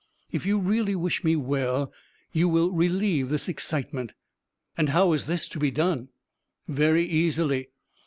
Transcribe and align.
If 0.31 0.47
you 0.47 0.57
really 0.57 0.95
wish 0.95 1.23
me 1.23 1.35
well, 1.35 1.93
you 2.33 2.49
will 2.49 2.71
relieve 2.71 3.29
this 3.29 3.47
excitement." 3.47 4.13
"And 4.75 4.89
how 4.89 5.13
is 5.13 5.25
this 5.27 5.47
to 5.49 5.59
be 5.59 5.69
done?" 5.69 6.09
"Very 6.67 7.03
easily. 7.05 7.69